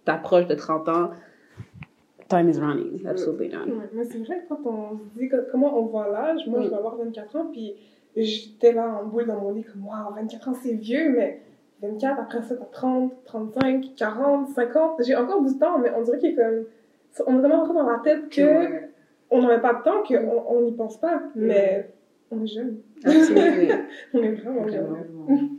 t'approches 0.05 0.47
de 0.47 0.55
30 0.55 0.89
ans, 0.89 1.11
time 2.29 2.49
is 2.49 2.59
running. 2.59 3.05
Absolutely 3.05 3.49
not. 3.49 3.65
Ouais, 3.65 3.89
mais 3.93 4.03
c'est 4.05 4.17
vrai, 4.19 4.43
quand 4.49 4.59
on 4.65 4.97
se 4.97 5.19
dit 5.19 5.27
que- 5.29 5.49
comment 5.51 5.77
on 5.79 5.85
voit 5.85 6.09
l'âge, 6.09 6.47
moi 6.47 6.59
Mm. 6.59 6.63
je 6.63 6.69
vais 6.69 6.75
avoir 6.75 6.95
24 6.97 7.35
ans, 7.35 7.47
puis 7.51 7.75
j'étais 8.15 8.71
là 8.73 8.99
en 9.01 9.05
boule 9.07 9.25
dans 9.27 9.39
mon 9.39 9.51
lit, 9.53 9.63
comme 9.63 9.85
waouh, 9.85 10.13
24 10.15 10.49
ans 10.49 10.53
c'est 10.61 10.73
vieux, 10.73 11.11
mais 11.15 11.41
24, 11.81 12.19
après 12.19 12.41
ça 12.41 12.55
t'as 12.55 12.65
30, 12.65 13.13
35, 13.25 13.91
40, 13.95 14.49
50. 14.49 15.03
J'ai 15.05 15.15
encore 15.15 15.43
du 15.43 15.57
temps, 15.57 15.77
mais 15.79 15.91
on 15.95 16.01
dirait 16.03 16.17
qu'il 16.17 16.31
est 16.31 16.35
comme. 16.35 16.63
On 17.27 17.37
est 17.37 17.41
tellement 17.41 17.59
rentré 17.59 17.73
dans 17.75 17.89
la 17.89 17.99
tête 17.99 18.29
que 18.29 18.41
Ouais. 18.41 18.89
On 19.33 19.41
n'avait 19.41 19.61
pas 19.61 19.73
de 19.73 19.83
temps, 19.83 20.03
qu'on 20.03 20.45
on 20.47 20.61
n'y 20.61 20.71
pense 20.73 20.99
pas, 20.99 21.21
mais 21.35 21.89
on 22.31 22.43
est 22.43 22.47
jeune. 22.47 22.77
Absolutely. 23.03 23.71
On 24.13 24.23
est 24.23 24.31
vraiment 24.31 24.67
jeune. 24.67 24.85
Vraiment. 24.85 25.49